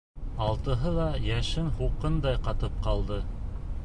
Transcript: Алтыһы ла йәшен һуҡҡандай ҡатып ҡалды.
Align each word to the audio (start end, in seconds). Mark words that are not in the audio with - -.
Алтыһы 0.45 0.93
ла 0.95 1.05
йәшен 1.27 1.69
һуҡҡандай 1.81 2.39
ҡатып 2.47 2.81
ҡалды. 2.89 3.21